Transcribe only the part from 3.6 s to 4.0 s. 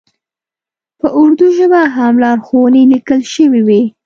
وې.